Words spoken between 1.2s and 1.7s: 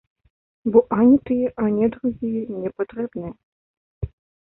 тыя,